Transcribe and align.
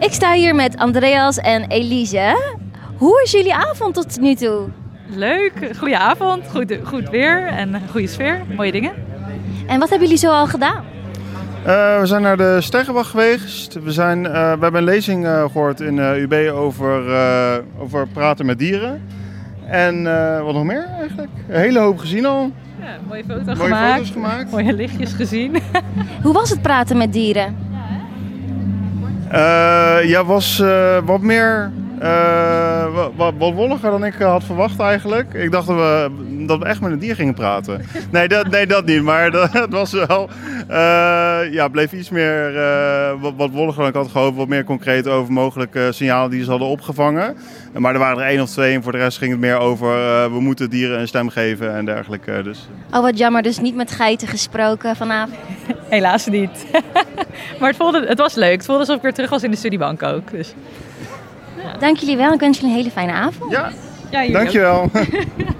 Ik 0.00 0.12
sta 0.12 0.32
hier 0.32 0.54
met 0.54 0.76
Andreas 0.76 1.38
en 1.38 1.64
Elise. 1.68 2.56
Hoe 2.96 3.22
is 3.22 3.30
jullie 3.30 3.54
avond 3.54 3.94
tot 3.94 4.20
nu 4.20 4.34
toe? 4.34 4.68
Leuk, 5.06 5.52
goede 5.78 5.98
avond, 5.98 6.44
goed, 6.50 6.78
goed 6.84 7.08
weer 7.10 7.46
en 7.46 7.80
goede 7.90 8.06
sfeer, 8.06 8.40
mooie 8.56 8.72
dingen. 8.72 8.92
En 9.66 9.78
wat 9.78 9.88
hebben 9.88 10.08
jullie 10.08 10.22
zo 10.22 10.30
al 10.30 10.46
gedaan? 10.46 10.84
Uh, 11.66 12.00
we 12.00 12.06
zijn 12.06 12.22
naar 12.22 12.36
de 12.36 12.60
Sterrenwacht 12.60 13.10
geweest. 13.10 13.82
We, 13.82 13.92
zijn, 13.92 14.24
uh, 14.24 14.32
we 14.32 14.38
hebben 14.38 14.74
een 14.74 14.84
lezing 14.84 15.24
uh, 15.24 15.42
gehoord 15.42 15.80
in 15.80 15.98
UB 15.98 16.50
over, 16.52 17.02
over 17.78 18.08
praten 18.08 18.46
met 18.46 18.58
dieren. 18.58 19.02
En 19.66 20.02
wat 20.44 20.54
nog 20.54 20.64
meer 20.64 20.86
eigenlijk? 20.98 21.30
Een 21.48 21.60
hele 21.60 21.78
hoop 21.78 21.98
gezien 21.98 22.26
al. 22.26 22.52
Ja, 22.80 22.96
mooie, 23.08 23.24
foto 23.28 23.44
mooie 23.44 23.56
gemaakt. 23.56 23.92
foto's 23.92 24.10
gemaakt. 24.10 24.50
Mooie 24.50 24.72
lichtjes 24.72 25.12
gezien. 25.12 25.56
Hoe 26.22 26.32
was 26.32 26.50
het 26.50 26.62
praten 26.62 26.96
met 26.96 27.12
dieren? 27.12 27.69
Ja, 30.02 30.24
was 30.24 30.62
wat 31.04 31.20
meer 31.20 31.72
uh, 32.02 32.86
wat, 33.16 33.32
wat 33.38 33.52
wolliger 33.54 33.90
dan 33.90 34.04
ik 34.04 34.14
had 34.14 34.44
verwacht 34.44 34.80
eigenlijk. 34.80 35.34
Ik 35.34 35.50
dacht 35.50 35.66
dat 35.66 35.76
we, 35.76 36.10
dat 36.46 36.58
we 36.58 36.64
echt 36.64 36.80
met 36.80 36.92
een 36.92 36.98
dier 36.98 37.14
gingen 37.14 37.34
praten. 37.34 37.80
Nee, 38.10 38.28
dat, 38.28 38.48
nee, 38.50 38.66
dat 38.66 38.86
niet. 38.86 39.02
Maar 39.02 39.30
dat, 39.40 39.52
het 39.52 39.72
was 39.72 39.92
wel... 39.92 40.28
Uh, 40.70 41.52
ja, 41.52 41.68
bleef 41.68 41.92
iets 41.92 42.10
meer... 42.10 42.54
Uh, 42.54 43.20
wat, 43.20 43.32
wat 43.36 43.50
wolliger 43.50 43.78
dan 43.78 43.88
ik 43.88 43.94
had 43.94 44.10
gehoopt. 44.10 44.36
Wat 44.36 44.48
meer 44.48 44.64
concreet 44.64 45.08
over 45.08 45.32
mogelijke 45.32 45.92
signalen 45.92 46.30
die 46.30 46.44
ze 46.44 46.50
hadden 46.50 46.68
opgevangen. 46.68 47.36
Maar 47.76 47.92
er 47.92 47.98
waren 47.98 48.22
er 48.22 48.28
één 48.28 48.40
of 48.40 48.50
twee. 48.50 48.74
En 48.74 48.82
voor 48.82 48.92
de 48.92 48.98
rest 48.98 49.18
ging 49.18 49.30
het 49.30 49.40
meer 49.40 49.58
over... 49.58 49.88
we 50.32 50.40
moeten 50.40 50.70
dieren 50.70 51.00
een 51.00 51.08
stem 51.08 51.28
geven 51.28 51.74
en 51.76 51.84
dergelijke. 51.84 52.40
Dus. 52.42 52.68
Oh, 52.92 53.02
wat 53.02 53.18
jammer. 53.18 53.42
Dus 53.42 53.58
niet 53.58 53.74
met 53.74 53.90
geiten 53.90 54.28
gesproken 54.28 54.96
vanavond? 54.96 55.36
Helaas 55.88 56.26
niet. 56.26 56.66
Maar 57.58 57.68
het, 57.68 57.76
voelde, 57.76 58.06
het 58.06 58.18
was 58.18 58.34
leuk. 58.34 58.52
Het 58.52 58.64
voelde 58.64 58.80
alsof 58.80 58.96
ik 58.96 59.02
weer 59.02 59.12
terug 59.12 59.30
was 59.30 59.42
in 59.42 59.50
de 59.50 59.56
studiebank 59.56 60.02
ook. 60.02 60.30
Dus. 60.30 60.52
Dank 61.78 61.96
jullie 61.96 62.16
wel. 62.16 62.32
Ik 62.32 62.40
wens 62.40 62.58
jullie 62.58 62.72
een 62.72 62.78
hele 62.78 62.90
fijne 62.90 63.12
avond. 63.12 63.50
Ja, 63.50 63.70
ja 64.10 64.32
dankjewel. 64.32 64.90